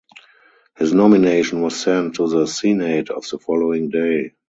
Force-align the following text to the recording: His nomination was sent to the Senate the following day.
His 0.77 0.95
nomination 0.95 1.61
was 1.61 1.79
sent 1.79 2.15
to 2.15 2.27
the 2.27 2.47
Senate 2.47 3.09
the 3.09 3.37
following 3.37 3.91
day. 3.91 4.33